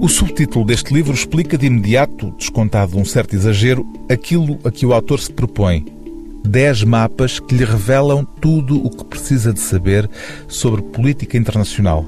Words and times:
O 0.00 0.08
subtítulo 0.08 0.64
deste 0.64 0.94
livro 0.94 1.12
explica 1.12 1.58
de 1.58 1.66
imediato, 1.66 2.30
descontado 2.38 2.96
um 2.96 3.04
certo 3.04 3.34
exagero, 3.34 3.84
aquilo 4.08 4.56
a 4.62 4.70
que 4.70 4.86
o 4.86 4.92
autor 4.92 5.18
se 5.18 5.32
propõe. 5.32 5.86
Dez 6.44 6.84
mapas 6.84 7.40
que 7.40 7.52
lhe 7.52 7.64
revelam 7.64 8.24
tudo 8.24 8.78
o 8.78 8.90
que 8.90 9.04
precisa 9.04 9.52
de 9.52 9.58
saber 9.58 10.08
sobre 10.46 10.82
política 10.82 11.36
internacional. 11.36 12.06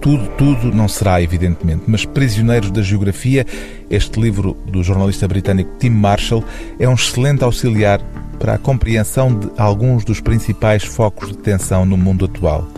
Tudo, 0.00 0.26
tudo 0.36 0.74
não 0.74 0.88
será, 0.88 1.22
evidentemente, 1.22 1.84
mas 1.86 2.04
Prisioneiros 2.04 2.72
da 2.72 2.82
Geografia, 2.82 3.46
este 3.88 4.20
livro 4.20 4.56
do 4.66 4.82
jornalista 4.82 5.28
britânico 5.28 5.78
Tim 5.78 5.90
Marshall, 5.90 6.44
é 6.76 6.88
um 6.88 6.94
excelente 6.94 7.44
auxiliar 7.44 8.00
para 8.36 8.54
a 8.54 8.58
compreensão 8.58 9.36
de 9.36 9.50
alguns 9.56 10.04
dos 10.04 10.20
principais 10.20 10.84
focos 10.84 11.30
de 11.30 11.38
tensão 11.38 11.84
no 11.84 11.96
mundo 11.96 12.24
atual. 12.26 12.68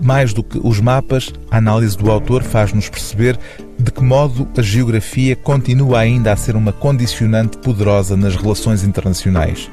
Mais 0.00 0.32
do 0.32 0.42
que 0.42 0.60
os 0.62 0.80
mapas, 0.80 1.32
a 1.50 1.56
análise 1.56 1.96
do 1.96 2.10
autor 2.10 2.42
faz-nos 2.42 2.88
perceber 2.88 3.38
de 3.78 3.90
que 3.90 4.02
modo 4.02 4.46
a 4.56 4.62
geografia 4.62 5.36
continua 5.36 6.00
ainda 6.00 6.32
a 6.32 6.36
ser 6.36 6.56
uma 6.56 6.72
condicionante 6.72 7.58
poderosa 7.58 8.16
nas 8.16 8.36
relações 8.36 8.84
internacionais. 8.84 9.70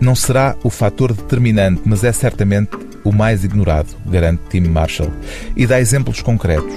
Não 0.00 0.14
será 0.14 0.56
o 0.62 0.70
fator 0.70 1.12
determinante, 1.12 1.82
mas 1.84 2.04
é 2.04 2.12
certamente 2.12 2.70
o 3.04 3.12
mais 3.12 3.44
ignorado, 3.44 3.88
garante 4.06 4.42
Tim 4.50 4.68
Marshall, 4.68 5.10
e 5.56 5.66
dá 5.66 5.80
exemplos 5.80 6.20
concretos. 6.20 6.74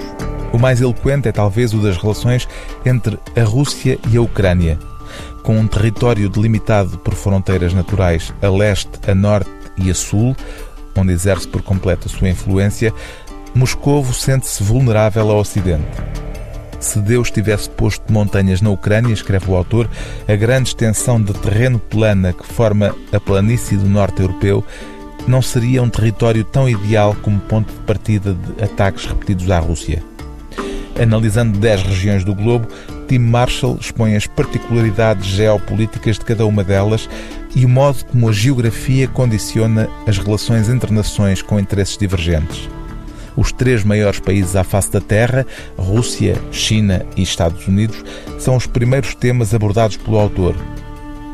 O 0.52 0.58
mais 0.58 0.80
eloquente 0.80 1.28
é 1.28 1.32
talvez 1.32 1.72
o 1.72 1.78
das 1.78 1.96
relações 1.96 2.48
entre 2.84 3.18
a 3.36 3.44
Rússia 3.44 3.98
e 4.10 4.16
a 4.16 4.22
Ucrânia. 4.22 4.78
Com 5.42 5.58
um 5.58 5.66
território 5.66 6.28
delimitado 6.28 6.98
por 6.98 7.14
fronteiras 7.14 7.74
naturais 7.74 8.32
a 8.40 8.48
leste, 8.48 8.90
a 9.08 9.14
norte 9.14 9.50
e 9.76 9.90
a 9.90 9.94
sul, 9.94 10.36
onde 10.96 11.12
exerce 11.12 11.48
por 11.48 11.62
completo 11.62 12.08
a 12.08 12.10
sua 12.10 12.28
influência, 12.28 12.92
Moscovo 13.54 14.14
sente-se 14.14 14.62
vulnerável 14.62 15.30
ao 15.30 15.38
Ocidente. 15.38 15.86
Se 16.80 16.98
Deus 16.98 17.30
tivesse 17.30 17.70
posto 17.70 18.12
montanhas 18.12 18.60
na 18.60 18.70
Ucrânia, 18.70 19.12
escreve 19.12 19.50
o 19.50 19.56
autor, 19.56 19.88
a 20.26 20.34
grande 20.34 20.70
extensão 20.70 21.20
de 21.22 21.32
terreno 21.34 21.78
plana 21.78 22.32
que 22.32 22.44
forma 22.44 22.94
a 23.12 23.20
planície 23.20 23.76
do 23.76 23.88
norte 23.88 24.20
europeu 24.20 24.64
não 25.28 25.40
seria 25.40 25.82
um 25.82 25.88
território 25.88 26.42
tão 26.44 26.68
ideal 26.68 27.16
como 27.22 27.38
ponto 27.40 27.72
de 27.72 27.78
partida 27.80 28.34
de 28.34 28.64
ataques 28.64 29.06
repetidos 29.06 29.48
à 29.50 29.58
Rússia. 29.60 30.02
Analisando 31.00 31.58
10 31.58 31.82
regiões 31.82 32.24
do 32.24 32.34
globo, 32.34 32.66
Tim 33.12 33.18
Marshall 33.18 33.76
expõe 33.78 34.16
as 34.16 34.26
particularidades 34.26 35.26
geopolíticas 35.26 36.18
de 36.18 36.24
cada 36.24 36.46
uma 36.46 36.64
delas 36.64 37.06
e 37.54 37.66
o 37.66 37.68
modo 37.68 38.02
como 38.06 38.26
a 38.26 38.32
geografia 38.32 39.06
condiciona 39.06 39.86
as 40.06 40.16
relações 40.16 40.70
entre 40.70 40.90
nações 40.94 41.42
com 41.42 41.60
interesses 41.60 41.98
divergentes. 41.98 42.70
Os 43.36 43.52
três 43.52 43.84
maiores 43.84 44.18
países 44.18 44.56
à 44.56 44.64
face 44.64 44.90
da 44.90 44.98
Terra, 44.98 45.46
Rússia, 45.76 46.40
China 46.50 47.04
e 47.14 47.22
Estados 47.22 47.68
Unidos, 47.68 48.02
são 48.38 48.56
os 48.56 48.66
primeiros 48.66 49.14
temas 49.14 49.52
abordados 49.52 49.98
pelo 49.98 50.18
autor. 50.18 50.56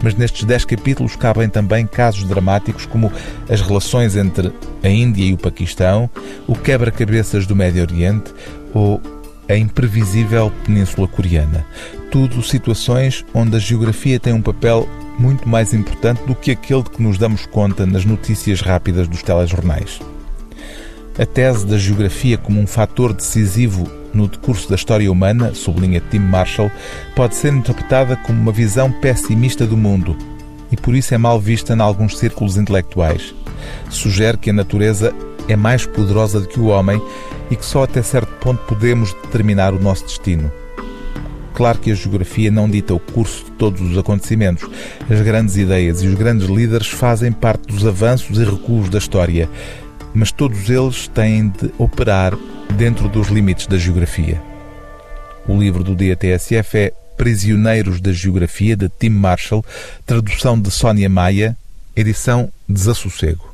Mas 0.02 0.16
nestes 0.16 0.42
dez 0.42 0.64
capítulos 0.64 1.14
cabem 1.14 1.48
também 1.48 1.86
casos 1.86 2.24
dramáticos 2.24 2.86
como 2.86 3.12
as 3.48 3.60
relações 3.60 4.16
entre 4.16 4.52
a 4.82 4.88
Índia 4.88 5.26
e 5.26 5.32
o 5.32 5.38
Paquistão, 5.38 6.10
o 6.44 6.56
quebra-cabeças 6.56 7.46
do 7.46 7.54
Médio 7.54 7.82
Oriente 7.82 8.34
ou 8.74 9.00
a 9.48 9.56
imprevisível 9.56 10.52
Península 10.64 11.08
Coreana. 11.08 11.64
Tudo 12.10 12.42
situações 12.42 13.24
onde 13.34 13.56
a 13.56 13.58
geografia 13.58 14.20
tem 14.20 14.32
um 14.32 14.42
papel 14.42 14.88
muito 15.18 15.48
mais 15.48 15.74
importante 15.74 16.22
do 16.24 16.34
que 16.34 16.50
aquele 16.50 16.82
de 16.82 16.90
que 16.90 17.02
nos 17.02 17.18
damos 17.18 17.46
conta 17.46 17.84
nas 17.84 18.04
notícias 18.04 18.60
rápidas 18.60 19.08
dos 19.08 19.22
telejornais. 19.22 20.00
A 21.18 21.26
tese 21.26 21.66
da 21.66 21.76
geografia 21.76 22.38
como 22.38 22.60
um 22.60 22.66
fator 22.66 23.12
decisivo 23.12 23.90
no 24.14 24.28
decurso 24.28 24.68
da 24.68 24.76
história 24.76 25.10
humana, 25.10 25.54
sublinha 25.54 26.02
Tim 26.10 26.20
Marshall, 26.20 26.70
pode 27.14 27.34
ser 27.34 27.52
interpretada 27.52 28.16
como 28.16 28.40
uma 28.40 28.52
visão 28.52 28.90
pessimista 28.90 29.66
do 29.66 29.76
mundo 29.76 30.16
e 30.70 30.76
por 30.76 30.94
isso 30.94 31.14
é 31.14 31.18
mal 31.18 31.40
vista 31.40 31.74
em 31.74 31.80
alguns 31.80 32.18
círculos 32.18 32.56
intelectuais. 32.56 33.34
Sugere 33.90 34.38
que 34.38 34.50
a 34.50 34.52
natureza 34.52 35.14
é 35.48 35.56
mais 35.56 35.86
poderosa 35.86 36.40
do 36.40 36.48
que 36.48 36.60
o 36.60 36.66
homem 36.66 37.02
e 37.50 37.56
que 37.56 37.64
só 37.64 37.84
até 37.84 38.02
certo 38.02 38.32
ponto 38.40 38.62
podemos 38.64 39.12
determinar 39.14 39.72
o 39.74 39.80
nosso 39.80 40.04
destino. 40.04 40.52
Claro 41.54 41.78
que 41.78 41.90
a 41.90 41.94
geografia 41.94 42.52
não 42.52 42.70
dita 42.70 42.94
o 42.94 43.00
curso 43.00 43.44
de 43.46 43.50
todos 43.52 43.80
os 43.80 43.98
acontecimentos. 43.98 44.68
As 45.10 45.20
grandes 45.22 45.56
ideias 45.56 46.02
e 46.02 46.06
os 46.06 46.14
grandes 46.14 46.46
líderes 46.46 46.86
fazem 46.86 47.32
parte 47.32 47.66
dos 47.66 47.84
avanços 47.84 48.38
e 48.38 48.44
recuos 48.44 48.88
da 48.88 48.98
história, 48.98 49.50
mas 50.14 50.30
todos 50.30 50.70
eles 50.70 51.08
têm 51.08 51.48
de 51.48 51.72
operar 51.76 52.38
dentro 52.76 53.08
dos 53.08 53.26
limites 53.26 53.66
da 53.66 53.76
geografia. 53.76 54.40
O 55.48 55.58
livro 55.58 55.82
do 55.82 55.96
dia 55.96 56.14
TSF 56.14 56.78
é 56.78 56.92
Prisioneiros 57.16 58.00
da 58.00 58.12
Geografia, 58.12 58.76
de 58.76 58.88
Tim 58.88 59.08
Marshall, 59.08 59.64
tradução 60.06 60.60
de 60.60 60.70
Sónia 60.70 61.08
Maia, 61.08 61.56
edição 61.96 62.52
Desassossego. 62.68 63.47